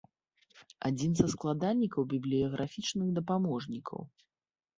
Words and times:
Адзін 0.87 1.11
са 1.19 1.27
складальнікаў 1.33 2.01
бібліяграфічных 2.15 3.07
дапаможнікаў. 3.19 3.99